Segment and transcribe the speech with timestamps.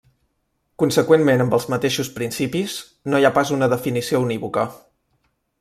[0.83, 2.79] Conseqüentment amb els mateixos principis,
[3.13, 4.69] no hi ha pas una definició unívoca.